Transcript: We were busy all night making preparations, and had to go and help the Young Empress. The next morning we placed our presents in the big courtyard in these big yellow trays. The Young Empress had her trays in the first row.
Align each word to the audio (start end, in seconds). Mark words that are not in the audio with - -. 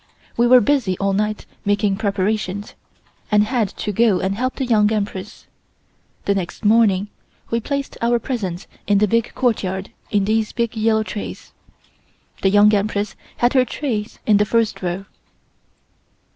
We 0.35 0.47
were 0.47 0.61
busy 0.61 0.97
all 0.97 1.13
night 1.13 1.45
making 1.63 1.97
preparations, 1.97 2.73
and 3.31 3.43
had 3.43 3.69
to 3.77 3.91
go 3.91 4.19
and 4.19 4.33
help 4.33 4.55
the 4.55 4.65
Young 4.65 4.91
Empress. 4.91 5.45
The 6.25 6.33
next 6.33 6.65
morning 6.65 7.09
we 7.51 7.59
placed 7.59 7.99
our 8.01 8.17
presents 8.17 8.65
in 8.87 8.97
the 8.97 9.07
big 9.07 9.33
courtyard 9.35 9.91
in 10.09 10.25
these 10.25 10.53
big 10.53 10.75
yellow 10.75 11.03
trays. 11.03 11.51
The 12.41 12.49
Young 12.49 12.73
Empress 12.73 13.15
had 13.37 13.53
her 13.53 13.63
trays 13.63 14.17
in 14.25 14.37
the 14.37 14.45
first 14.45 14.81
row. 14.81 15.05